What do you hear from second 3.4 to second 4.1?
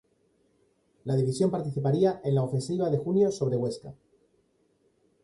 Huesca.